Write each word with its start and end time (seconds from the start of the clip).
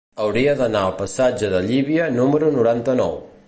Hauria 0.23 0.53
d'anar 0.61 0.81
al 0.87 0.95
passatge 1.01 1.51
de 1.57 1.61
Llívia 1.67 2.11
número 2.19 2.53
noranta-nou. 2.59 3.19